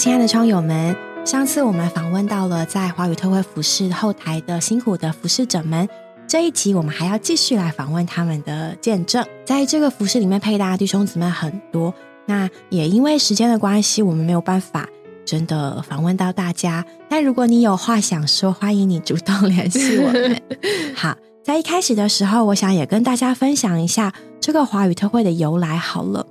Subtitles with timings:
[0.00, 0.96] 亲爱的窗友们，
[1.26, 5.86] 上次我们访问到了在华语特惠服饰后台的辛苦的服饰者们，
[6.26, 9.22] 这一集我们还要继续来访问他们的见证。
[9.44, 11.92] 在这个服饰里面配搭的弟兄姊妹很多，
[12.24, 14.88] 那也因为时间的关系，我们没有办法
[15.26, 16.82] 真的访问到大家。
[17.10, 20.42] 但如果你有话想说，欢迎你主动联系我们。
[20.96, 25.76] 好，在一开始的时候，我想也跟大家分享一下这个华语特惠的由来。
[25.76, 26.26] 好了，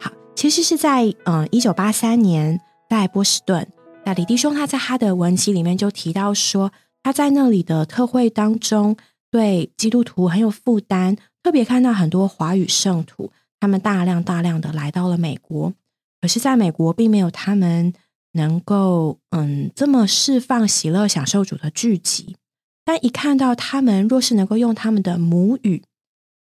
[0.00, 2.58] 好，其实是在嗯一九八三年。
[2.92, 3.66] 在波士顿，
[4.04, 6.70] 那李弟兄他在他的文集里面就提到说，
[7.02, 8.94] 他在那里的特会当中，
[9.30, 15.72] 对基督徒很有负担，特别看到很多华语圣徒，他们大量大量的来到了美国，
[16.20, 17.94] 可是在美国并没有他们
[18.32, 22.36] 能够嗯这么释放喜乐、享受主的聚集，
[22.84, 25.82] 但一看到他们若是能够用他们的母语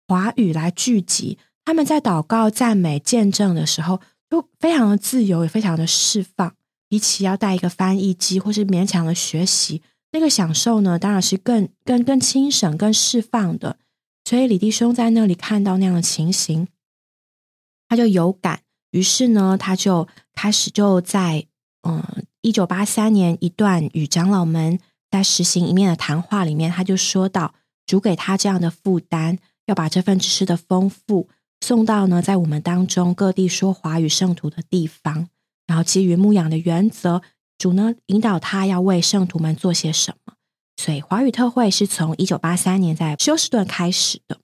[0.07, 4.01] 华语来聚集，他们在祷告、赞美、见证的时候。
[4.29, 6.55] 都非常的自由，也非常的释放。
[6.89, 9.83] 比起要带一个翻译机或是勉强的学习，
[10.13, 13.79] 那个享受呢，当然是更更更轻省、更释放的。
[14.25, 16.69] 所以李弟兄在那里看到那样的情形，
[17.89, 18.61] 他就有感，
[18.93, 21.47] 于是呢，他就开始就在
[21.83, 24.79] 嗯一九八三年一段与长老们
[25.11, 27.55] 在实行一面的谈话里面，他就说到
[27.85, 31.29] 主给他这样的负担，要把这份知识的丰富。
[31.67, 35.29] 送到呢，在我们当中各地说华语圣徒的地方，
[35.67, 37.23] 然后基于牧养的原则，
[37.59, 40.35] 主呢引导他要为圣徒们做些什么。
[40.77, 44.39] 所以华语特会是从一九八三年在休斯顿开始的。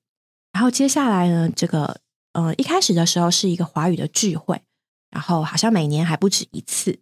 [0.52, 2.00] 然后接下来呢，这个
[2.32, 4.60] 呃一开始的时候是一个华语的聚会，
[5.08, 6.98] 然后好像每年还不止一次。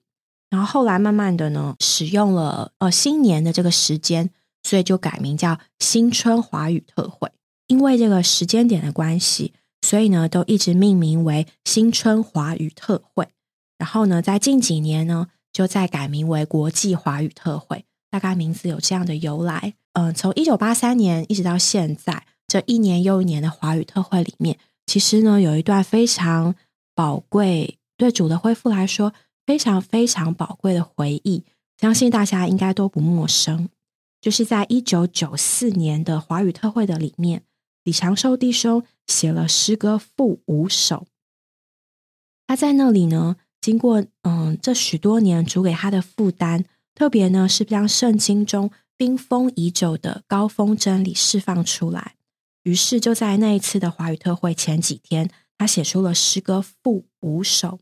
[0.51, 4.29] 然后后来慢慢的呢，使用了呃新年的这个时间，
[4.65, 7.33] 所以就改名叫新春华语特会，
[7.69, 9.55] 因为这个时间点的关系。
[9.83, 13.29] 所以呢，都一直命名为新春华语特会。
[13.79, 17.85] 然后呢，在近几年呢，就再改名为国际华语特会。
[18.11, 19.75] 大概名字有这样的由来。
[19.93, 26.55] 嗯，从一九八三年一直到现在，这一年又一年的华语特会里面，其实呢，有一段非常
[26.95, 29.13] 宝贵，对主的恢复来说，
[29.47, 31.45] 非常非常宝贵的回忆，
[31.81, 33.69] 相信大家应该都不陌生。
[34.21, 37.45] 就是在一九九四年的华语特会的里面。
[37.85, 41.07] 李长寿弟兄写了诗歌赋五首，
[42.47, 52.15] 他在那里呢，经过嗯这许多年主给他的负担，特别呢是将圣经中冰封已久的高峰真理释放出来。
[52.63, 57.81] 于是就在那一次的华语特会前几天，他写出了诗歌赋五首。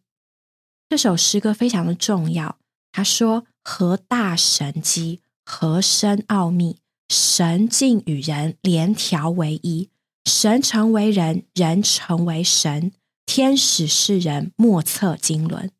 [0.89, 2.59] 这首诗歌非常的重要。
[2.91, 6.79] 他说：“何大神机，何深奥秘。”
[7.11, 9.89] 神竟与人连调为一，
[10.29, 12.93] 神成为人，人成为神，
[13.25, 15.71] 天使是人，莫测经纶，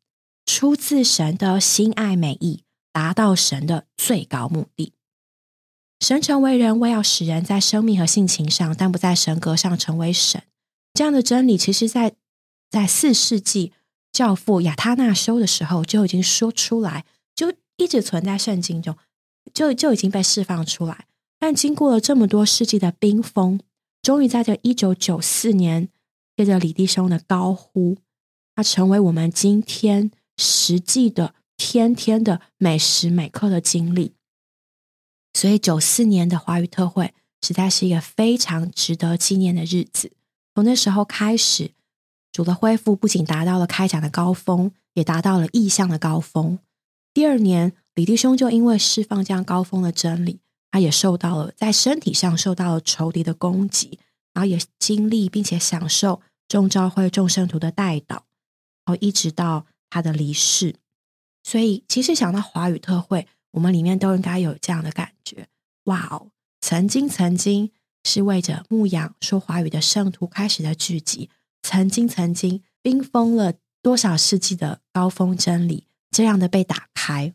[0.45, 4.93] 出自神的心爱美意，达到神的最高目的。
[5.99, 10.41] 神成为人，为要使人在生命和性情上，但不在神格上成为神。
[10.93, 12.15] 这样的真理，其实在
[12.71, 13.73] 在四世纪
[14.11, 17.05] 教父亚他那修的时候就已经说出来，
[17.35, 18.97] 就一直存在圣经中，
[19.53, 21.05] 就就已经被释放出来。
[21.37, 23.59] 但经过了这么多世纪的冰封，
[24.01, 25.89] 终于在这一九九四年，
[26.35, 27.97] 借着李弟兄的高呼，
[28.55, 34.13] 他成为我们今天实际的、天天的每时每刻的经历。
[35.33, 40.11] 所以九四年的华语特会实在是一个非常值得纪念的日子。
[40.55, 41.71] 从那时候开始，
[42.31, 46.59] 主的恢复不仅达到了开讲的高峰，也达到了意向的高峰。
[47.13, 50.39] 第二年，李弟兄就因为释放这样高峰的真理。
[50.71, 53.99] 他也受到了在身体上受到了仇敌的攻击，
[54.33, 58.25] 然后也经历并且享受众教会众圣徒的带导，
[58.85, 60.75] 然后一直到他的离世。
[61.43, 65.47] 所以，其实想到华语特会，我们里面都应该有这样的感觉：
[65.85, 66.31] 哇哦，
[66.61, 67.71] 曾经曾经
[68.03, 71.29] 是为着牧养说华语的圣徒开始的聚集，
[71.63, 77.33] 曾经曾经冰封了多少世纪的高峰真理，这样的被打开。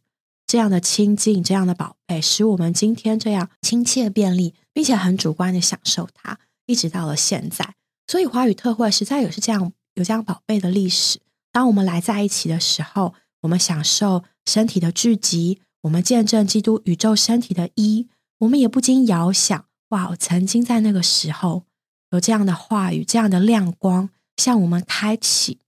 [0.55, 7.75] 这样的亲近，这样的宝贝，使我们今天这样亲切便利，并且很主观的享受它，一直到了现在。
[8.07, 11.19] 所以华语特会实在也是这样有这样宝贝的历史。
[11.51, 18.07] 当我们来在一起的时候，我们享受身体的聚集，我们见证基督宇宙身体的一，
[18.39, 21.65] 我们也不禁遥想：哇，我曾经在那个时候
[22.13, 25.59] 有这样的话语，这样的亮光向我们开启。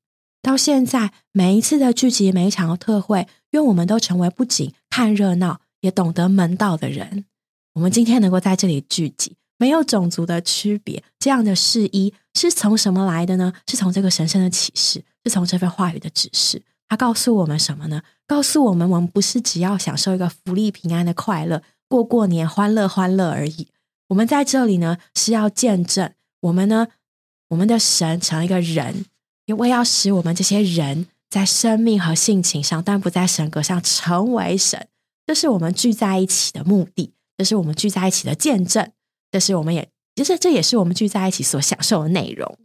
[0.40, 7.24] 到现在，每一次的聚集，每一场的特会，愿我们都成为不仅看热闹，也懂得门道的人。
[7.72, 13.54] 我们今天能够在这里聚集，没有种族的区别，这样的事一是从什么来的呢？
[13.66, 16.62] 是从这个神圣的启示，是从这份话语的指示。
[16.88, 18.02] 它告诉我们什么呢？
[18.26, 23.68] 告诉我们，我们不是只要享受一个福利平安的快乐，过过年欢乐欢乐而已。
[24.08, 26.88] 我们在这里呢，是要见证我们呢，
[27.48, 29.06] 我们的神成一个人，
[29.46, 34.86] 因为要使我们这些人在生命和性情上，但不在神格上成为神。
[35.26, 38.90] 这是我们聚在一起的目的，这是我们聚在一起的见证，
[39.30, 42.56] 这是我们也，其实这也是我们聚在一起所享受的内容。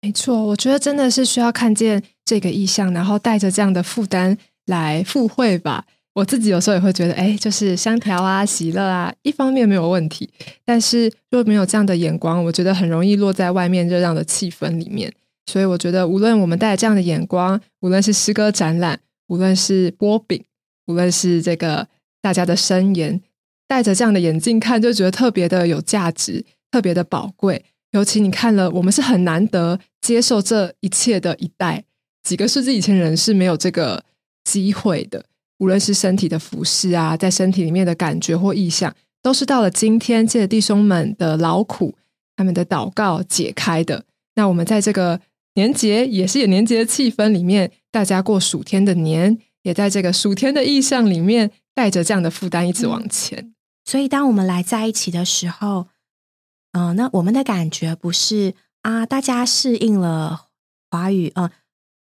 [0.00, 5.84] 没错，我觉得真的是需要看见这个意象，然后带着这样的负担来赴会吧。
[6.14, 10.28] 我自己有时候也会觉得，哎，就是香条啊、喜乐啊，一方面没有问题，
[10.64, 15.14] 但是若没有这样的眼光，我觉得很容易落在外面热闹的气氛里面。
[15.46, 20.44] 所以我觉得，无论我们带着这样的眼光，无论是诗歌展览，无论是波饼，
[20.86, 21.88] 无论是这个
[22.20, 23.20] 大家的声言，
[23.66, 27.64] 戴着这样的眼镜看，就觉得特别的有价值，特别的宝贵。
[27.90, 31.84] 尤其你看了，我们是很难得接受这一切的一代，
[32.22, 34.04] 几个世纪以前人是没有这个
[34.44, 35.24] 机会的。
[35.58, 41.94] 无论是身体的服饰啊，在身体里面的感觉或意象，都是到了今天借着弟兄们的劳苦、
[42.36, 44.04] 他们的祷告解开的。
[44.34, 45.20] 那我们在这个
[45.54, 53.54] 年节，也是有年节的气氛里面，大家过暑天的年，也在这个暑天的意象里面，带着这样的负担一直往前。
[53.84, 55.88] 所以，当我们来在一起的时候。
[56.74, 60.46] 嗯，那我们的感觉不是啊，大家适应了
[60.90, 61.50] 华语，嗯，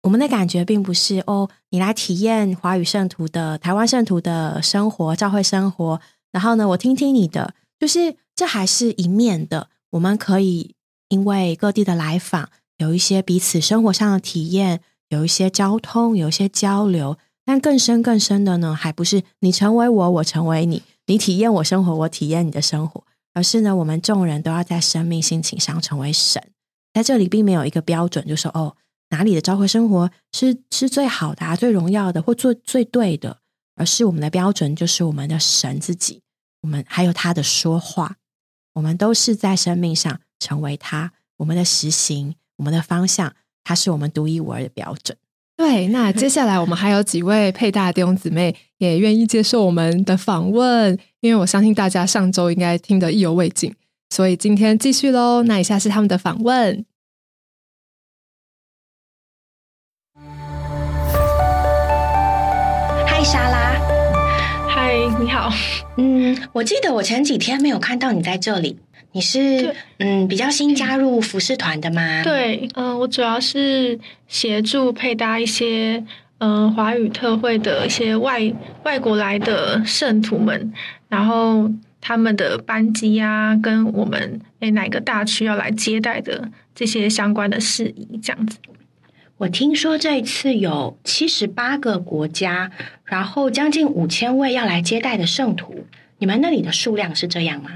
[0.04, 6.02] 我们的感觉并不是哦，你来体验华语圣徒的台湾圣徒的生活、教会生活，
[6.34, 10.76] 然后呢，我听听你的，就是这还是一面的，我们可以
[11.08, 23.06] 因为各地的来访，有一些彼此生活上的体验，有一些交通，有一些交流，但更深更深的呢，还不是你成为我，我成为你，你体验我生活，我体验你的生活。
[23.36, 26.44] 而是呢，我们众人都要在生命心情上成为神，
[26.92, 28.76] 在这里并没有一个标准，就说哦，
[29.10, 33.38] 哪里的教会生活是是最好的、啊最荣耀的，或做最对的，
[33.76, 36.24] 而是我们的标准就是我们的神自己，
[36.62, 38.16] 我们还有他的说话，
[38.74, 43.34] 我们都是在生命上成为他，我们的实行，我们的方向，
[43.64, 45.18] 它是我们独一无二的标准。
[45.56, 53.74] 对，那接下来我们还有几位配大弟兄姊妹也愿意接受我们的访问，因为我相信大家上周应该听得意犹未尽，
[54.10, 55.44] 所以今天继续喽。
[55.44, 56.86] 那以下是他们的访问。
[63.06, 63.74] 嗨，莎拉。
[64.68, 65.50] 嗨，你好。
[65.98, 68.80] 嗯，我记得我前几天没有看到你在这里。
[69.12, 72.22] 你是嗯比较新加入服饰团的吗？
[72.24, 76.04] 对，嗯，我主要是协助配搭一些
[76.38, 78.54] 嗯华语特会的一些外
[78.84, 80.72] 外国来的圣徒们，
[81.08, 81.70] 然后
[82.00, 88.60] 他们的班机呀，跟我们诶哪个大区要来接待的这些相关的事宜，这样子。
[89.38, 92.70] 我听说这一次有七十八个国家，
[93.06, 95.86] 然后将近五千位要来接待的圣徒，
[96.20, 97.72] 你们那里的数量是这样吗？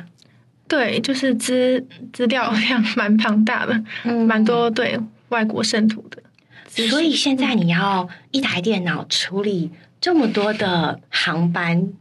[0.68, 3.84] 对，就是资资料量 蛮庞大的，
[4.26, 5.00] 蛮多对
[5.30, 6.24] 外国圣徒的。
[6.68, 9.70] 所以现在你要一台电脑处理
[10.02, 11.94] 这么多的航班，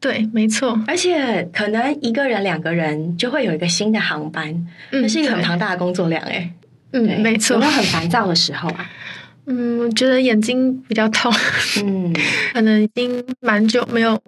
[0.00, 0.82] 对，没错。
[0.86, 6.50] 而且可能一个人、两个人就会有一个新的航班，这是一个很庞大的工作量哎。
[6.92, 7.54] 嗯，没错。
[7.54, 8.90] 有没有很烦躁的时候啊？
[9.44, 11.30] 嗯，我觉得眼睛比较痛。
[11.84, 12.14] 嗯，
[12.54, 14.18] 可能已经蛮久没有，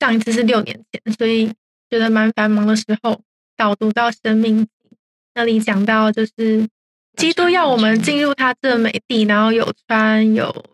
[0.00, 1.50] 上一次是六年前，所以。
[1.92, 3.20] 觉得蛮繁忙的时候，
[3.54, 4.66] 导读到生命
[5.34, 6.66] 那里讲到，就是
[7.18, 10.64] 基督要我们进入他这美地，然后有川有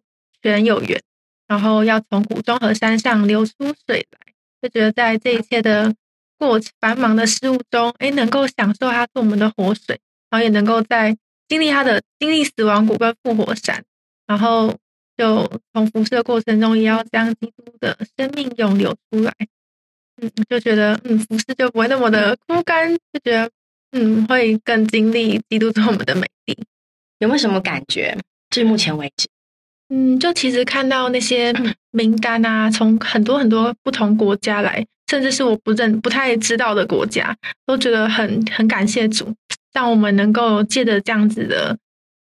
[0.40, 1.02] 泉有源，
[1.48, 3.52] 然后要从谷中和山上流出
[3.84, 4.32] 水来。
[4.62, 5.92] 就觉得在这一切的
[6.38, 11.16] 过繁忙的事物中，哎，能够享受他是我们的活水，然后也能够在
[11.48, 13.84] 经历他的经历死亡谷跟复活山，
[14.24, 14.72] 然后
[15.16, 19.34] 就从辐射过程中，也要将基督的生命涌流出来。
[20.20, 23.50] 嗯，就觉得嗯，服饰就不会那么的枯干，就觉得
[23.92, 26.58] 嗯，会更经历基督徒我们的美丽。
[27.18, 28.16] 有没有什么感觉？
[28.50, 29.28] 至目前为止，
[29.88, 31.52] 嗯，就其实看到那些
[31.92, 39.34] 名单啊，从很多很多不同国家来，甚至是我不认、不太知道的国家，都觉得很很感谢主，
[39.72, 41.76] 让我们能够借着这样子的。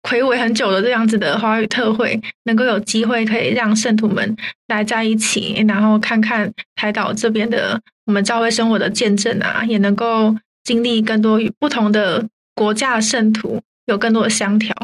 [0.03, 4.35] 魁违很久的这样子的华语特会，能够有机会可以让圣徒们
[4.67, 14.75] 来在一起，然后看看台岛这边的我们教会生活的见证啊，也能够经历更多与不同的国家的圣徒有更多的相调。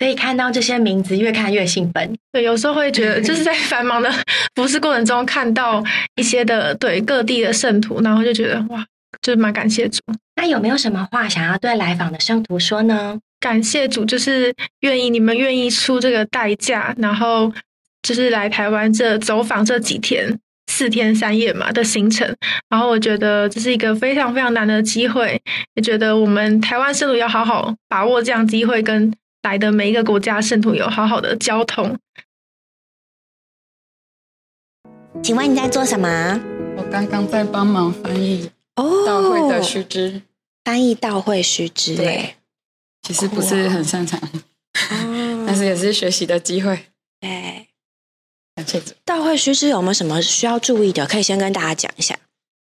[0.00, 2.16] 所以看到这些名字，越看越兴奋。
[2.32, 4.12] 对，有时候会觉得就是在繁忙的
[4.56, 5.82] 服侍过程中，看到
[6.16, 8.84] 一些的对各地的圣徒，然后就觉得哇，
[9.22, 10.00] 就是蛮感谢主。
[10.34, 13.20] 那有没有什么话想要对来访的圣徒说呢？
[13.44, 17.52] 感谢主，就是愿意你们愿意出这个代价，然后
[18.00, 22.34] 就是来台湾这走访这几天四天三夜嘛的行程，
[22.70, 25.38] 然后我觉得这是一个非常非常难的机会，
[25.74, 31.98] 也觉得我们台湾圣徒要好好把握这样机会，跟来的每一个国家圣徒有好好的交通。
[35.22, 36.40] 请问你在做什么？
[36.78, 40.22] 我刚刚在帮忙翻译哦，道会的须知，
[40.64, 42.36] 翻译道会须知，对，
[43.04, 44.18] 其实不是很擅长，
[45.46, 46.86] 但是也是学习的机会，
[47.20, 47.68] 对。
[48.56, 48.80] 感谢。
[49.04, 51.06] 道会须知有没有什么需要注意的？
[51.06, 52.18] 可以先跟大家讲一下。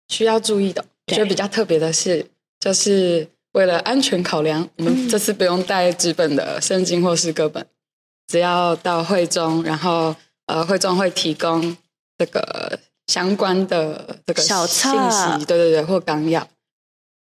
[0.08, 2.26] 需要注意的，我觉得比较特别的是，
[2.58, 7.66] 就是为了安全考量，我们这次不用带纸本的圣经或是歌本，
[8.26, 10.16] 只要到会中，然后
[10.46, 11.76] 呃，会中会提供
[12.16, 12.78] 这个
[13.08, 16.48] 相关的这个小信息，对对对，或纲要。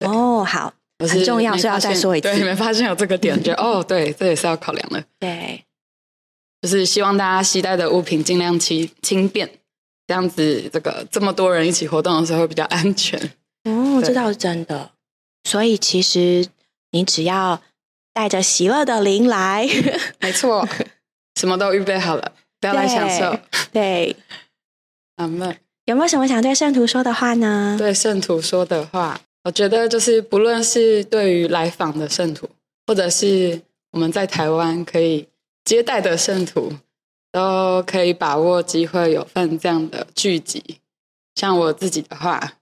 [0.00, 0.74] 哦，好，
[1.06, 2.28] 很重要，所以要再说一次。
[2.28, 5.04] 对，你们发现有这个点，觉得 哦，对，这也是要考量的。
[5.20, 5.64] 对。
[6.60, 9.48] 就是希望大家携带的物品尽量轻轻便，
[10.08, 13.16] 这样子这个这么多人一起活动的时候会比较安全。
[13.62, 14.90] 哦，这倒是真的。
[15.44, 16.48] 所以其实
[16.90, 17.62] 你只要
[18.12, 19.68] 带着喜乐的灵来，
[20.18, 20.68] 没错，
[21.38, 23.38] 什么都预备好了，不要来享受。
[23.72, 24.16] 对，
[25.16, 25.56] 阿门。
[25.84, 27.76] 有没有什么想对圣徒说的话呢？
[27.78, 32.50] 对圣徒说的话，我觉得就是不论是对于来访的圣徒，
[32.86, 33.62] 或者是
[33.92, 35.26] 我们在台湾可以。
[35.64, 36.72] 接待的圣徒
[37.30, 40.78] 都可以把握机会，有份这样的聚集。
[41.34, 42.54] 像我自己的话，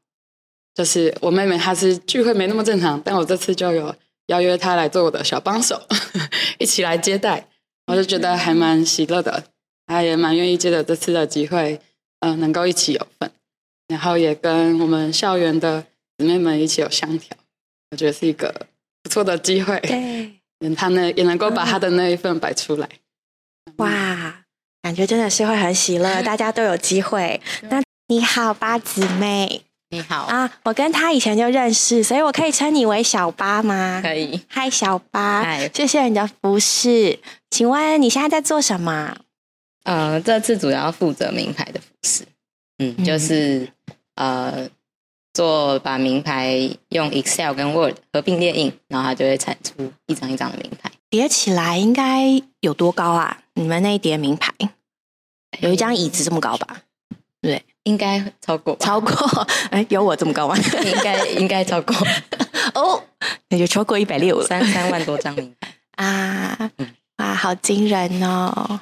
[0.74, 3.94] 就是我妹妹她是聚会没那么正常，但我这次就有
[4.26, 5.80] 邀约她来做我的小帮手，
[6.58, 7.48] 一起来接待，
[7.86, 9.44] 我就觉得还蛮喜乐的。
[9.86, 11.80] 她也蛮愿意借着这次的机会，
[12.20, 13.30] 嗯，能够一起有份，
[13.86, 15.86] 然后也跟我们校园的
[16.18, 17.36] 姊妹们一起有相调，
[17.90, 18.66] 我觉得是一个
[19.02, 19.78] 不错的机会。
[19.80, 20.32] 对。
[20.74, 22.88] 他呢也能够把他的那一份摆出来，
[23.76, 24.44] 哇，
[24.80, 27.38] 感觉真的是会很喜乐， 大家都有机会。
[27.68, 34.00] 那你好，八姊妹，你好啊，我跟他以前就认识，所以我可以称你为小八吗？
[34.02, 34.40] 可以。
[34.48, 35.44] 嗨，小八，
[35.74, 37.18] 谢谢你的服饰。
[37.50, 39.18] 请问你现在在做什么？
[39.84, 42.24] 呃，这次主要负责名牌的服饰，
[42.78, 43.70] 嗯，就是
[44.14, 44.66] 呃。
[45.36, 46.56] 做把名牌
[46.88, 50.90] 用 Excel 跟 Word 合并列印，然后它就会产出一张一张的名牌。
[51.10, 52.22] 叠起来应该
[52.60, 53.36] 有多高啊？
[53.52, 54.50] 你们那一叠名牌
[55.60, 56.78] 有一张椅子这么高吧？
[57.42, 59.12] 对，应该超过，超过。
[59.70, 60.56] 哎，有我这么高吗？
[60.82, 61.94] 应该应该超过。
[62.72, 63.04] 哦，
[63.50, 65.68] 那就超过一百六，三三万多张名牌
[66.02, 66.70] 啊！
[67.18, 68.80] 哇，好惊人哦！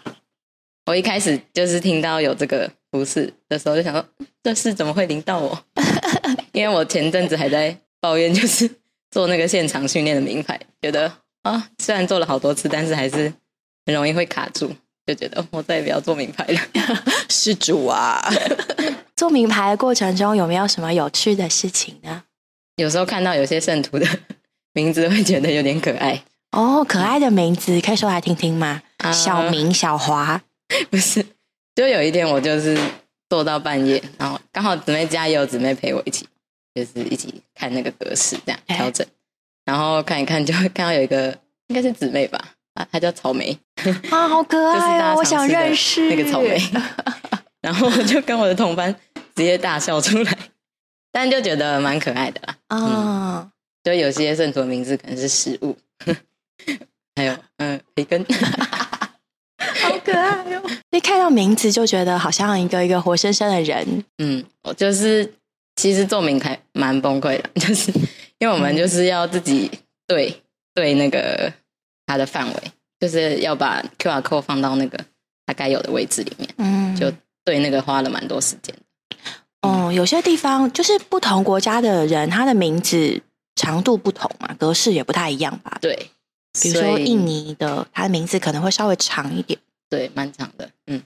[0.86, 4.04] 我一开始就是听到有这个服饰的时候，就想说
[4.40, 5.64] 这事怎么会临到我？
[6.54, 8.70] 因为我前阵子还在抱怨，就是
[9.10, 13.32] 做那个现场训练的名牌，觉得啊，虽然做了好多次，但是还是
[13.84, 14.70] 很容易会卡住，
[15.04, 16.60] 就觉得我再也不要做名牌了。
[17.28, 18.32] 施主啊，
[19.16, 22.22] 做名牌的过程中有没有什么有趣的事情呢？
[22.76, 24.06] 有时候看到有些圣徒的
[24.72, 26.22] 名字，会觉得有点可爱
[26.52, 26.84] 哦。
[26.84, 28.82] 可爱的名字可以说来听听吗？
[29.12, 30.40] 小明、小华，
[30.88, 31.26] 不是。
[31.74, 32.78] 就有一天我就是
[33.28, 36.26] 做到半夜，然后刚好姊妹家也有姊妹陪我一起。
[36.74, 39.06] 就是一起看那个格式，这样调整，
[39.64, 41.28] 然后看一看就会 看到有一个
[41.68, 43.56] 应该是姊妹吧，啊，她叫草莓
[44.10, 46.60] 啊，好可 爱哦，我想认识那个草莓，
[47.62, 48.92] 然后我就跟我的同班
[49.36, 50.36] 直接大笑出来，
[51.12, 53.52] 但就觉得蛮可爱的啦，啊，
[53.84, 55.76] 就有些圣徒的名字可能是食物，
[57.14, 58.26] 还有嗯培根，
[59.82, 65.32] 好可爱哟，一看到名字就觉得好像一个一个活生生的人，嗯，我就是。
[65.76, 67.90] 其实做名还蛮崩溃的，就是
[68.38, 69.68] 因为我们就是要自己
[70.06, 70.32] 对
[70.72, 71.52] 对那个
[72.06, 72.54] 它的范围，
[73.00, 74.96] 就是要把 Q R code 放到那个
[75.44, 77.12] 它该有的位置里面，嗯，就
[77.44, 78.72] 对那个花了蛮多时间。
[79.62, 83.20] 哦，有些地方就是不同国家的人，他的名字
[83.56, 85.76] 长度不同嘛，格式也不太一样吧？
[85.80, 86.08] 对，
[86.60, 89.58] 比如说印尼的，他的名字可能会稍微长一点，
[89.88, 91.02] 对，蛮长的，嗯，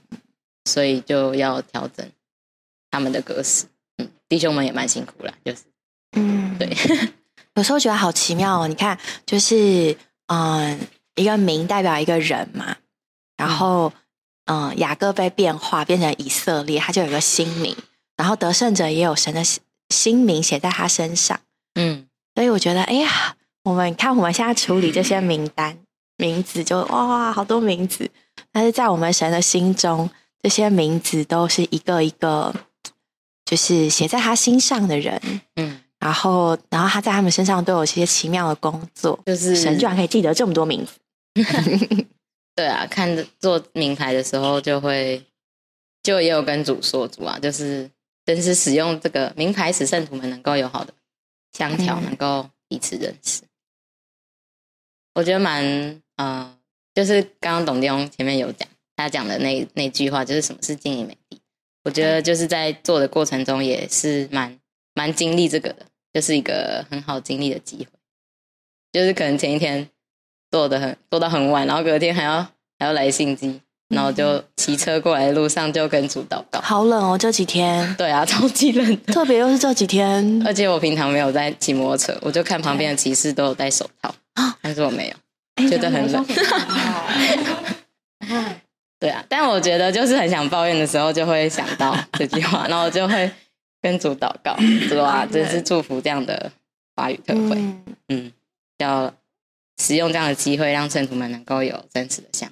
[0.65, 2.09] 所以就要调整
[2.91, 3.65] 他们的格式。
[4.29, 5.63] 弟兄们也蛮辛苦了，就是，
[6.11, 6.69] 嗯，对，
[7.55, 8.67] 有时候觉得好奇妙哦。
[8.67, 10.79] 你看，就是嗯，
[11.15, 12.77] 一个名代表一个人嘛，
[13.35, 13.91] 然后
[14.45, 17.75] 嗯，雅各被变化变成以色列，他就有一个新名，
[18.15, 19.41] 然后得胜者也有神的
[19.89, 21.39] 新名写在他身上，
[21.73, 25.77] 嗯，所以我觉得，哎呀，我们看我们现在处理这些名单
[26.17, 28.09] 名字，就哇，好多名字，
[28.51, 30.09] 但是在我们神的心中，
[30.41, 32.53] 这些名字都是一个一个。
[33.45, 35.19] 就是写在他心上的人，
[35.55, 40.99] 嗯，然后，然后他在他们身上都有一些奇妙的工作，就是神居然可以记得这么多名字。
[42.55, 45.25] 对啊，看做名牌的时候就会
[46.03, 47.89] 就也有跟主说主啊，就是
[48.23, 50.93] 真是使用这个名牌使圣徒们能够有好的
[51.53, 53.41] 相调，能够彼此认识。
[55.19, 56.57] 我觉得蛮呃，
[56.95, 61.41] 就是刚刚董弟兄前面有讲，他讲的那那句话，就是什么是经营美丽。
[61.83, 64.57] 我觉得就是在做的过程中也是蛮
[64.93, 67.87] 蛮经历这个的，就是一个很好经历的机会。
[68.93, 69.89] 就是可能前一天
[70.49, 72.41] 做的很做到很晚，然后隔天还要
[72.77, 73.59] 还要来信机，
[73.89, 76.61] 然后就骑车过来的路上就跟主祷告。
[76.61, 77.95] 好冷哦，这几天。
[77.95, 80.41] 对啊，超级冷，特别又是这几天。
[80.45, 84.13] 而且我平常没有在骑摩托车，我就看旁边的骑士都有戴手套，
[84.61, 85.13] 但是我没
[85.57, 86.25] 有，觉得很冷。
[88.99, 93.31] 对啊，但我觉得就是很想抱怨的时候，就会想到这句话，然后就会
[93.81, 94.55] 跟主祷告，
[94.89, 96.51] 主啊，真是祝福这样的
[96.95, 97.55] 华语特会，
[98.09, 98.29] 嗯，
[98.77, 99.13] 要
[99.81, 102.51] 使用这样的机会，让圣徒们能够有真实的像，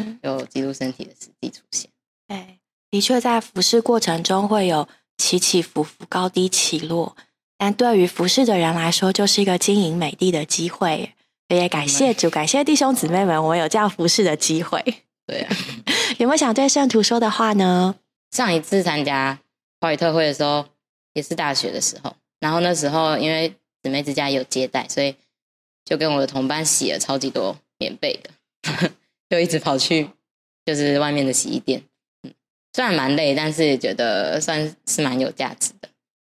[0.00, 1.90] 嗯，有基督身体的实际出现。
[2.26, 2.58] 对，
[2.90, 7.16] 的确在服侍过程中会有起起伏伏、高低起落，
[7.58, 11.14] 但对于服侍的人来说，就是一个经营美地的机会。
[11.48, 14.80] 也感谢主，感谢弟兄姊妹们，我有这样服侍的机会。
[15.26, 15.44] 对，
[16.18, 17.96] 有没有想对圣徒说的话呢？
[18.30, 19.40] 上一次参加
[19.80, 20.64] 华语特会的时候，
[21.14, 23.52] 也是大学的时候，然后那时候因为
[23.82, 25.16] 姊妹之家有接待，所以
[25.84, 28.92] 就跟我的同伴洗了超级多棉被的，
[29.30, 30.10] 就一直跑去
[30.66, 31.82] 就是外面的洗衣店。
[32.24, 32.34] 嗯，
[32.74, 35.88] 虽然蛮累，但是也觉得算是蛮有价值的。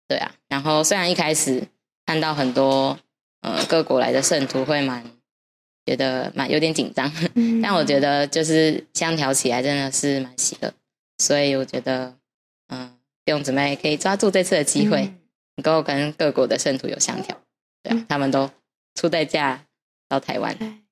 [0.08, 1.62] 对啊，然后虽然一开始
[2.04, 2.98] 看到很多
[3.42, 5.04] 呃各国来的圣徒会蛮。
[5.88, 7.08] 觉得蛮有点紧张，
[7.62, 10.74] 但我觉得就是相调起来真的是蛮喜乐，
[11.18, 12.12] 所以我觉得，
[12.66, 15.14] 嗯，弟兄姊妹可以抓住这次的机会，
[15.54, 17.40] 能够跟各国的圣徒有相调，
[17.84, 18.50] 对啊，他们都
[18.96, 19.64] 出代价
[20.08, 20.82] 到台湾，嗯，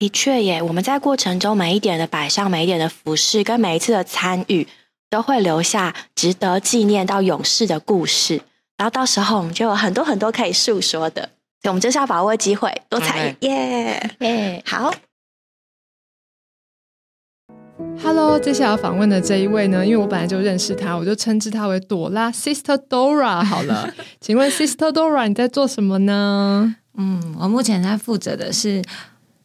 [0.00, 4.66] 的确耶，我们在过程中每一点的摆上，每一点的服饰，跟每一次的参与，
[5.10, 8.40] 都会留下值得纪念到勇士的故事，
[8.78, 11.28] 然后到时候我们就有很多很多可以诉说的。
[11.64, 14.10] 我们就是要把握机会，多参与耶！
[14.20, 14.90] 耶，好。
[18.02, 23.92] Hello，接下来要访问的这一位呢，因为我本来就认识他，我就称之他为朵拉 Sister Dora 好了。
[24.18, 26.76] 请问 Sister Dora 你在做什么呢？
[26.96, 28.82] 嗯，我目前在负责的是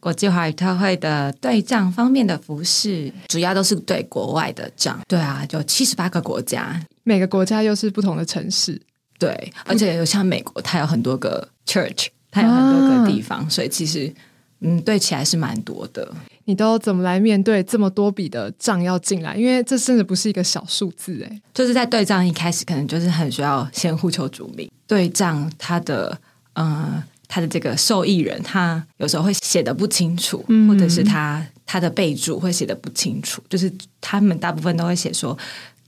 [0.00, 5.00] 国际华语特会的对账方面的服饰，主要都是对国外的账。
[5.08, 8.80] 对啊，就七十八个国家，每个国家又是不同的城市。
[9.18, 14.12] 对，而且有像美国，它有很多个 church，它有很多个地方，所以其实
[14.60, 16.12] 嗯，对起来是蛮多的。
[16.44, 19.34] 你都怎么来面对这么多笔的账要进来？
[19.34, 21.40] 因为这甚至不是一个小数字哎。
[21.52, 24.70] 就是在对账一开始，可能就是很需要先呼求主名。
[24.86, 26.16] 对账它的
[26.52, 35.36] 嗯，他的这个受益人，他有时候会写的不清楚，或者是他他的备注会写的不清楚，就是他们大部分都会写说。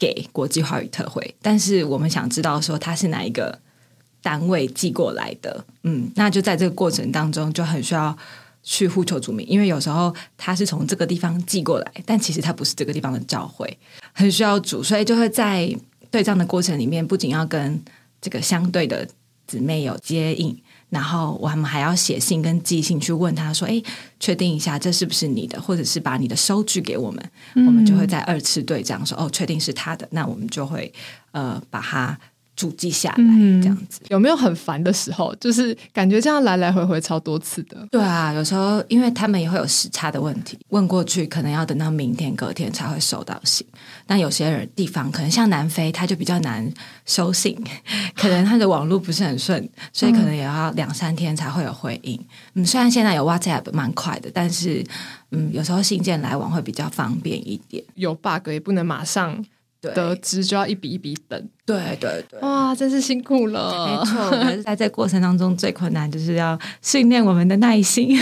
[0.01, 3.59] 给国际华语特会，但是我们想知道说他是哪一个
[4.23, 8.17] 单位寄过来的，嗯，那就在这个过程当中就很需要
[8.63, 13.77] 去呼求主名，因为有时候他是从这个地方寄过来，但其实他不是这个地方的教会，
[14.13, 15.69] 很需要主，所以就会在
[16.13, 17.83] 对账的过程里面，不仅要跟
[18.21, 19.05] 这个相对的
[19.49, 20.57] 姊妹有接应。
[20.91, 23.83] 然后我们还要写信跟寄信去问他说：“哎，
[24.19, 30.93] 确定一下这是不是你的，或者是把你的收据给我们，我们就会在二次对这样说哦，确定是他的，那我们就会
[31.33, 32.19] 呃把它。”
[32.59, 33.25] 主记下来，
[33.63, 35.33] 这样子有没有很烦的时候？
[35.37, 37.87] 就是感觉这样来来回回超多次的。
[37.89, 43.65] 对啊，有时候因为他们也会有时差的问题，问过去可能要等到明天、隔天才会收到信。
[44.09, 46.69] 但有些人地方可能像南非，他就比较难
[47.07, 47.57] 收信，
[48.19, 52.21] 可能他的网络不是很顺，所以可能也要两三天才会有回应。
[52.55, 54.85] 嗯，虽然现在有 WhatsApp 蛮快的，但是
[55.31, 57.85] 嗯，有时候信件来往会比较方便一点。
[57.95, 59.45] 有 bug 也不能马上。
[59.81, 63.87] 得知就要一笔一笔等，对对对，哇，真是辛苦了。
[63.87, 68.19] 没错，在这过程当中最困难就是要训练我们的耐心。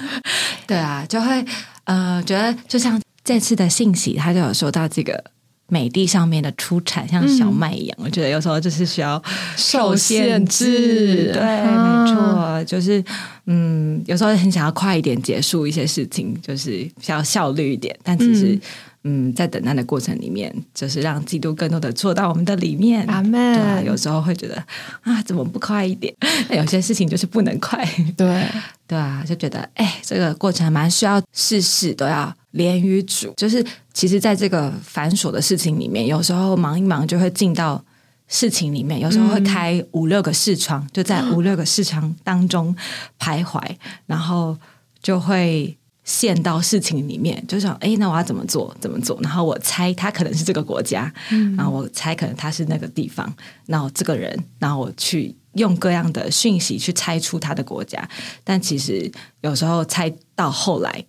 [0.68, 1.42] 对啊，就会
[1.84, 5.24] 呃，觉得就像这次的信息，他就有说到这个
[5.68, 9.22] 美的上面的出产像小麦一样，我觉得有时候就是需要
[9.56, 11.32] 受限制。
[11.32, 13.02] 对，没错，就是
[13.46, 18.60] 嗯，有时候很想要快一点结束一些事情，就是比较效率一点，但其实。
[19.04, 23.06] 嗯，在等待的过程里面，就是让基督更多的做到我们的里面。
[23.06, 23.84] 阿门。
[23.84, 24.62] 有时候会觉得
[25.02, 26.12] 啊，怎么不快一点？
[26.50, 27.82] 有些事情就是不能快。
[28.16, 28.44] 对
[28.88, 33.32] 对啊，就觉得哎，这个过程蛮需要事事都要连于主。
[33.36, 37.82] 就是其实，在这个繁琐的事情里面，有时候忙一忙就会进到
[38.26, 42.74] 事情里面，有时候会开五六个视窗，就在五六个视窗当中
[43.18, 43.62] 徘徊，
[44.06, 44.58] 然后
[45.00, 45.77] 就会。
[46.08, 48.74] 陷到事情里面，就想哎，那我要怎么做？
[48.80, 49.20] 怎么做？
[49.20, 51.12] 然后我猜他可能是这个国家，
[51.54, 53.30] 然后我猜可能他是那个地方，
[53.66, 58.08] 然后这个人，然后我去用各样的讯息去猜出他的国家，
[58.42, 61.04] 但其实有时候猜到后来，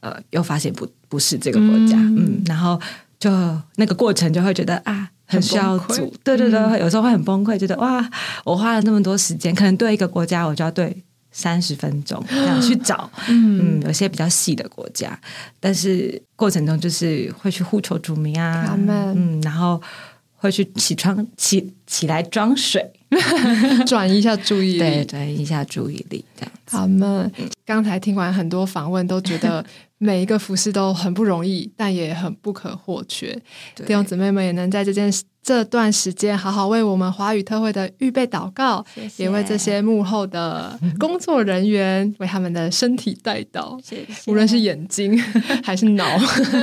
[0.00, 2.80] 呃，又发现不不是这个国家，嗯，然后
[3.18, 3.28] 就
[3.74, 8.08] 那个过程就会觉得啊，很需要组，对对对，有时候会很崩溃，觉得哇，
[8.44, 11.02] 我花了那么多时间，可能对一个国家，我就要对。
[11.36, 15.18] 三十分钟这样去找， 嗯，有些比较细的国家，
[15.58, 19.82] 但是过程中就是会去呼求主名啊，嗯，然后
[20.36, 22.88] 会去起床起起来装水，
[23.84, 26.76] 转移一下注意力，对，转移一下注意力，这样子。
[26.76, 27.30] 好们
[27.66, 29.64] 刚才听完很多访问，都觉得。
[29.96, 33.32] 每一个服饰都很不容易，但也很不可或缺。
[33.74, 35.10] 弟兄姊妹们也能在这件
[35.42, 38.84] 这段时间好好为我们华语特会的预备祷告，
[39.16, 43.80] 也为这些幕后的工作人员为他们的身体带祷。
[44.26, 45.18] 无论是眼睛
[45.64, 46.04] 还是脑。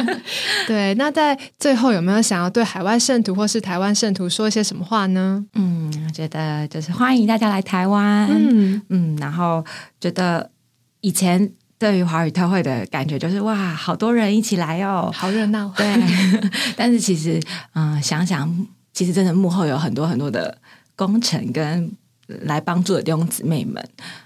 [0.68, 5.44] 对，那在最后有没有想要对海外圣徒或是台湾圣徒说一些什么话呢？
[5.56, 8.30] 嗯，我觉得就是欢迎大家来台湾。
[8.30, 9.66] 嗯嗯，然后
[10.00, 10.51] 觉得
[11.02, 11.52] 以前。
[11.82, 15.74] 对于华语特会的感觉就是哇，好多人一起来哦，好热闹。
[15.76, 15.84] 对，
[16.78, 17.42] 但是其实，
[17.74, 20.56] 嗯，想想，其实真的幕后有很多很多的
[20.96, 21.92] 工程跟
[22.28, 23.84] 来帮助的弟兄姊妹们，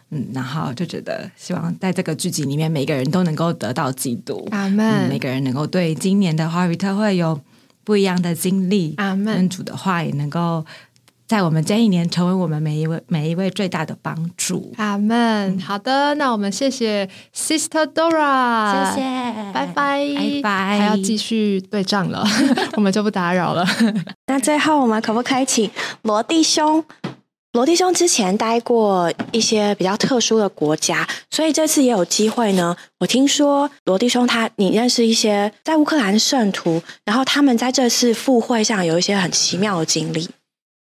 [0.10, 5.08] 嗯，然后就觉得希望在这个剧集里面，每个人都能够得到基督，阿门。
[5.08, 7.40] 每个人能够对今年的华语特会有
[7.86, 9.48] 不一样的经历，阿门。
[9.48, 10.66] 主的话也能够。
[11.28, 14.72] 在我们这一年，成为我们每一位每一位最大的帮助。
[14.78, 15.60] 阿门。
[15.60, 20.78] 好的，那我们谢谢 Sister Dora，谢谢，拜拜，拜拜。
[20.80, 22.24] 还要继续对账了，
[22.78, 23.66] 我们就不打扰了。
[24.28, 25.70] 那最后，我们可不可以请
[26.04, 26.84] 罗弟兄？
[27.54, 32.76] 罗弟兄之前待过一些比较特殊的国家，所以这次也有机会呢。
[33.00, 40.28] 我听说罗弟兄他，你认识一些在乌克兰圣徒，然后他们在这次赴会上有一些很奇妙的经历。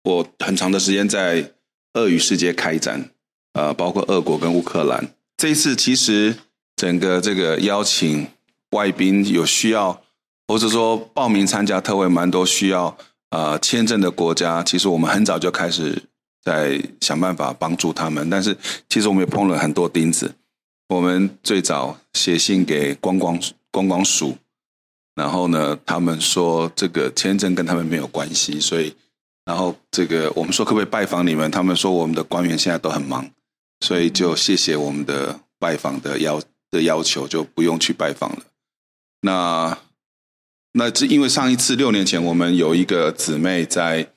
[0.04, 1.52] 我很长的时间在
[1.94, 3.10] 俄语世界开展，
[3.54, 5.08] 呃，包括俄国跟乌克兰。
[5.38, 6.36] 这一次其实
[6.76, 8.26] 整个这个邀请
[8.72, 10.02] 外宾有需要，
[10.46, 12.96] 或者说报名参加特会，蛮多需要
[13.30, 16.02] 呃签证的国家，其实我们很早就开始
[16.42, 18.28] 在想办法帮助他们。
[18.28, 18.54] 但是
[18.90, 20.34] 其实我们也碰了很多钉子。
[20.88, 23.40] 我们最早写信给观光
[23.70, 24.36] 观光署，
[25.14, 28.94] 然后呢，他们说这个签证跟他们没有关系，所以。
[29.46, 31.50] 然后这个我们说可不可以拜访你们？
[31.50, 33.30] 他们说我们的官员现在都很忙，
[33.80, 38.38] 所以就谢谢我们的拜访的要的要求，就不用去拜访了。
[39.20, 39.76] 那
[40.72, 44.10] 那这因为上一次六年前我们有一个姊妹在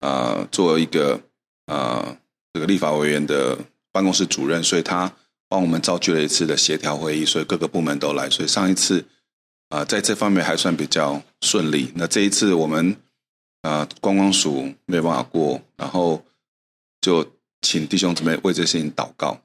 [0.00, 1.20] 呃做一个
[1.66, 2.16] 呃
[2.54, 3.58] 这个立法委员的
[3.92, 5.12] 办公室主任，所以她
[5.50, 9.04] 帮我们召集了一次的协调会议，所以各个部门都来，所以上一次
[9.68, 11.92] 啊在这方面还算比较顺利。
[11.94, 12.96] 那这一次我们。
[13.62, 16.22] 啊，观光署没有办法过，然后
[17.00, 17.26] 就
[17.60, 19.40] 请弟兄姊妹为这事情祷告。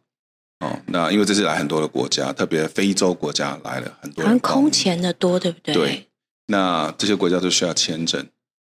[0.60, 5.74] 哦，那因为这次来很多的国家，特别非洲国家来了很多，好像空前的多，对不对？
[5.74, 6.08] 对，
[6.48, 8.28] 那这些国家都需要签证。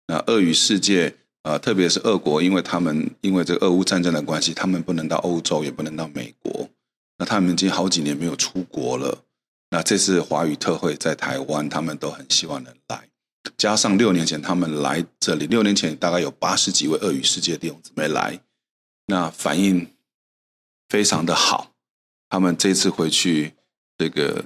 [0.08, 6.70] 那俄语世界啊，特别是俄国，因为他们因为这个俄乌战争的关系，他们不能到欧洲，也不能到美国。
[7.18, 9.24] 那他们已经好几年没有出国了。
[9.72, 13.10] 那这次华语特会在台湾，他们都很希望能来。
[13.58, 18.40] 加上六年前他们来这里，六年前大概有八十几位鳄鱼世界弟兄姊妹来，
[19.08, 19.88] 那反应
[20.88, 21.72] 非常的好。
[22.30, 23.54] 他们这次回去，
[23.98, 24.46] 这个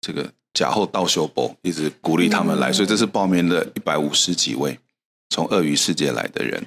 [0.00, 4.78] 这个假后道修博一直鼓励他们来，所以这次报名了一百五十几位
[5.28, 6.66] 从鳄鱼世界来的人。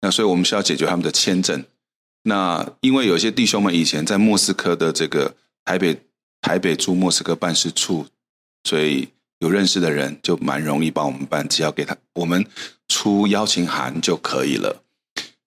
[0.00, 1.64] 那所以我们需要解决他们的签证。
[2.24, 6.02] 那因为有些弟兄们以前在莫斯科的这个台北
[6.40, 8.06] 台北驻莫斯科办事处，
[8.64, 9.08] 所以。
[9.38, 12.44] 有认识的人就蛮容易帮我们办，只要给他我们
[12.88, 14.82] 出邀请函就可以了。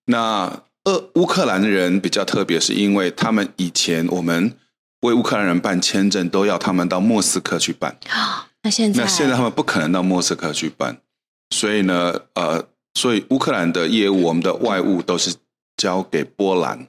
[0.05, 4.57] 那俄乌克兰的人比较特别，是因为他们以前我们
[5.01, 8.47] 为乌克兰人办签证都要他们到莫斯科去办啊。
[8.63, 11.01] 那现在那现在他们不可能到莫斯科去办，
[11.49, 15.35] 所以呢，呃，所以乌克兰的业务，我们的外务都是
[15.75, 16.87] 交给波兰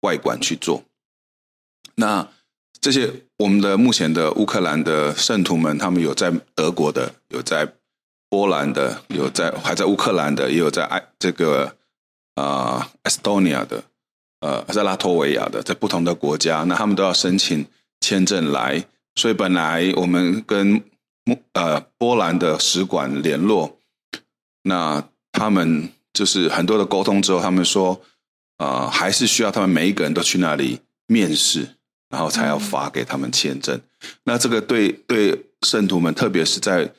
[0.00, 0.84] 外管去做。
[1.96, 2.28] 那
[2.90, 7.70] 这些我们的目前的乌克兰的圣徒们，他们有在德国的，有在
[8.30, 11.76] 波兰的，有在还在乌克兰的，也有在埃这个
[12.36, 13.84] 啊，Estonia 的，
[14.40, 17.66] 呃，在拉脱维亚的，在不同的国家，那他们都要申请
[18.00, 18.82] 签证来。
[19.16, 20.82] 所以本来我们跟
[21.52, 23.78] 呃波兰的使馆联络，
[24.62, 28.00] 那他们就是很多的沟通之后，他们说，
[28.56, 31.74] 啊，还是需要他们每一个人都去那里面试。
[32.10, 33.80] 然后才要发给他们签证。
[34.24, 36.92] 那这个对对圣徒们，特别是在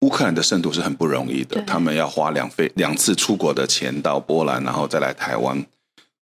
[0.00, 5.64] 乌克兰的圣徒是很不容易的，他们要花两费两次出国的钱到波兰，然后再来台湾。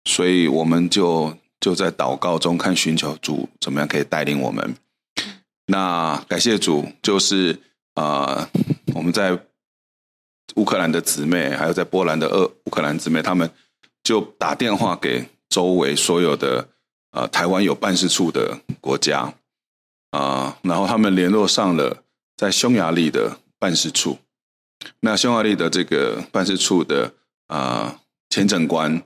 [0.05, 4.75] 所以我们就就在祷告中看寻求主怎么样可以带领我们。
[5.67, 7.59] 那感谢主，就是
[7.95, 8.51] 啊，
[8.95, 9.39] 我们在
[10.57, 13.49] 乌克兰的姊妹，还有在波兰的俄乌克兰姊妹，他们
[14.03, 16.69] 就打电话给周围所有的
[17.13, 19.33] 呃台湾有办事处的国家
[20.11, 22.03] 啊，然后他们联络上了
[22.37, 24.19] 在匈牙利的办事处。
[25.01, 27.15] 那匈牙利的这个办事处的
[27.47, 29.03] 啊签证官。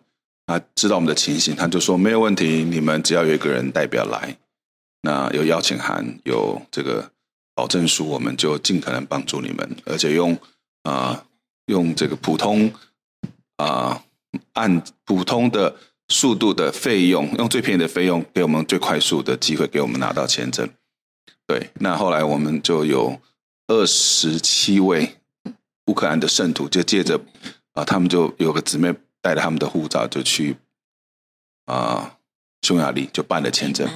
[0.49, 4.37] 他知道我们的情形，他就说没有问题，你们只要有一个人代表来，
[5.01, 7.11] 那有邀请函，有这个
[7.53, 10.39] 保证书，我们就尽可能帮助你们，而且用
[10.85, 11.27] 啊
[11.67, 12.73] 用这个普通
[13.57, 14.01] 啊
[14.53, 15.75] 按普通的
[16.09, 20.69] 速度的费用，用最便宜的费用，给我们最快速的机会，给我们拿到签证。
[21.47, 23.21] 对，那后来我们就有
[23.69, 25.17] 二十七位
[25.87, 27.21] 乌克兰的圣徒，就借着
[27.73, 28.95] 啊，他们就有个姊妹。
[29.23, 30.57] 带着他们的护照就去
[31.65, 32.17] 啊
[32.63, 33.91] 匈牙利就办了签证。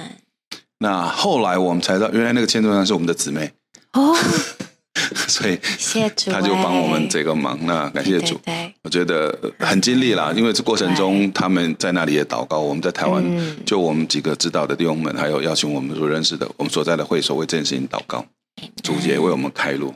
[0.79, 3.53] 那后来我们才知道，原来那个签证上是我们的姊妹
[3.93, 4.13] 哦，
[5.41, 7.57] 所以，他就帮我们这个忙。
[7.65, 8.39] 那感谢主，
[8.83, 13.23] 我觉得很尽力啦，因为这过程中他们在那里也祷告，我们在台湾
[13.65, 18.25] 就我们几个知道的弟兄们，还有邀请我们所认识的我们所在的会所为这件事情祷告，
[18.83, 19.93] 主也为我们开路。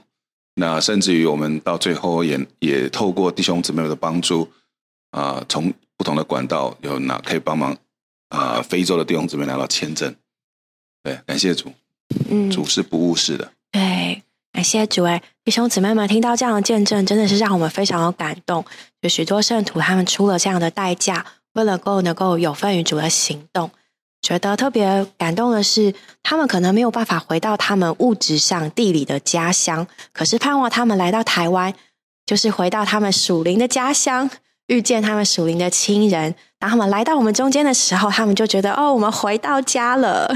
[0.56, 4.50] 那甚至于我们到最后也也透过弟兄姊妹的帮助。
[5.12, 7.78] 啊，从不同的管道有哪可以帮忙
[8.28, 8.62] 啊？
[8.62, 10.14] 非洲的弟兄姊妹拿到签证，
[11.04, 11.72] 对，感谢主，
[12.30, 14.22] 嗯，主是不误事的，对，
[14.56, 18.64] 感谢主哎，弟兄姊妹们听到这样的见证，真的是让我们非常有感动。
[19.02, 23.70] 有许多圣徒他们出了这样的代价，为了够能够有份于主的行动，
[24.22, 31.74] 觉得特别感动的是，他们可能没有办法回到他们物质上地理的家乡，可是盼望他们来到台湾，
[32.26, 34.30] 就是回到他们属灵的家乡。
[34.68, 40.34] 遇见他们属灵的亲人，当他们来到我们中间的时候，他们就觉得哦，我们回到家了。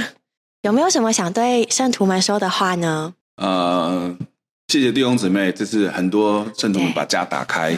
[0.64, 3.14] 有没有什么想对圣徒们说的话呢？
[3.40, 4.14] 呃，
[4.68, 7.74] 谢谢弟兄姊妹，这次很多圣徒们把家打开，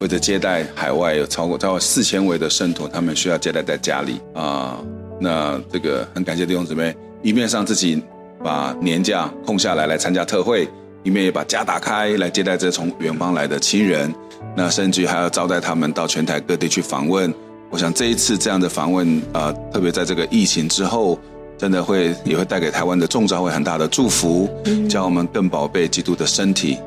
[0.00, 4.78] 或者接待海外有超过超过四千位的圣徒，他们需要接待在家里啊。
[5.20, 8.02] 那这个很感谢弟兄姊妹，一面上自己
[8.42, 10.66] 把年假空下来来参加特会，
[11.02, 14.12] 一面也把家打开来接待这从远方来的亲人。
[14.56, 17.32] 那甚至还要招待他们到全台各地去访问。
[17.70, 21.18] 我想这一次这样的访问，啊，特别在这个疫情之后，
[21.56, 24.48] 真的会也会带给台湾的众召会很大的祝福，
[24.88, 26.78] 叫我们更宝贝基督的身体。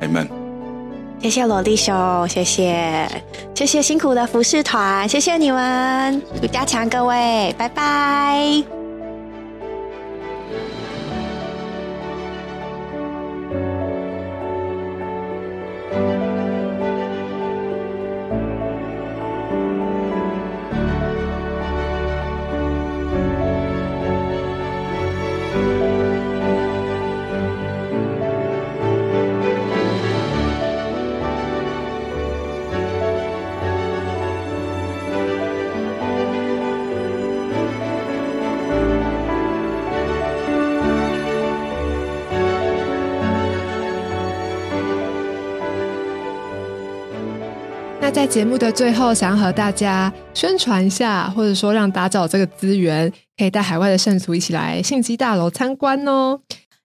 [0.00, 0.26] Amen。
[1.22, 3.08] 谢谢罗弟兄，谢谢，
[3.54, 6.20] 谢谢辛苦的服饰团，谢谢你们，
[6.52, 8.73] 加强各位，拜拜。
[48.14, 56.40] 在节目的最后，想要和大家宣传一下，或者说让大家找这个资源，可以带海外的圣徒一起来信基大楼参观哦。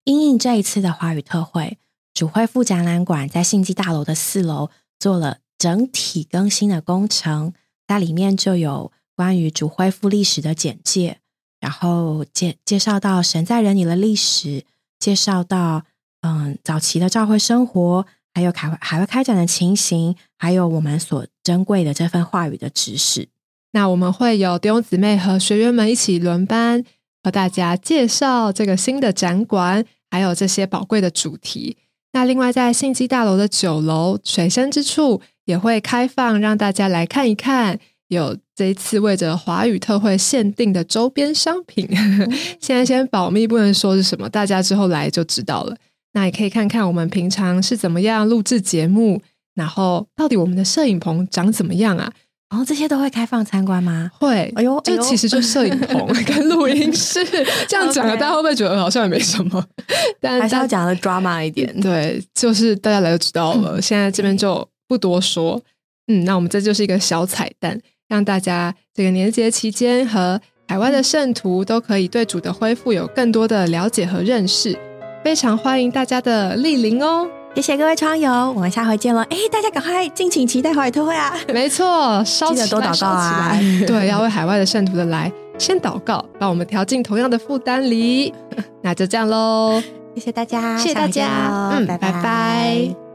[0.05, 1.77] 因应这一次的华语特会，
[2.15, 7.53] 主会副展览馆在信基大楼的四楼做了整体更新的工程，
[7.87, 11.19] 在里面就有关于主恢复历史的简介，
[11.59, 14.63] 然后介介绍到神在人里的历史，
[14.99, 15.83] 介绍到
[16.21, 18.07] 嗯早期的教会生活。
[18.39, 23.28] 还有海外海外开展的情形，还有我们所珍贵的这份话语的指示。
[23.73, 26.82] 那我们会有弟兄姊妹和学员们一起轮班，
[27.21, 31.75] 和大家介绍这个新的展馆，还有这些宝贵的主题。
[32.13, 41.86] 那另外，在信基大楼的九楼水深之处，也会开放让大家来看一看，有这一次为着华语特惠限定的周边商品。
[42.62, 45.75] 现在先保密，不能说是什么，大家之后来就知道了。
[46.13, 49.22] 那也可以看看我们平常是怎么样录制节目，
[49.56, 52.12] 然后到底我们的摄影棚长怎么样啊？
[52.50, 54.10] 然后这些都会开放参观吗？
[54.19, 54.52] 会。
[54.56, 57.24] 哎呦，这其实就摄影棚 跟录音室
[57.67, 59.63] 这样讲了，大家会不会觉得好像也没什么？
[60.19, 61.80] 但还是要讲的 drama 一点。
[61.80, 63.80] 对，就是大家来就知道了。
[63.80, 65.62] 现在这边就不多说。
[66.08, 74.88] 嗯，那我们这就是一个小彩蛋，让大家这个年节期间和海外的圣徒都可以对主的恢复有更多的了解和认识。
[75.23, 77.27] 非常欢迎大家的莅临哦！
[77.55, 79.21] 谢谢各位窗友，我们下回见喽！
[79.29, 81.34] 哎，大家赶快敬请期待华语特会啊！
[81.53, 83.58] 没错，烧起来，多祷告啊！
[83.86, 88.34] 对，要为海外的圣徒的来先祷告，把我们调进同样的负担里。
[88.82, 89.82] 那就这样喽，
[90.15, 91.27] 谢谢大家，谢谢大家，
[91.73, 93.09] 嗯，拜拜拜。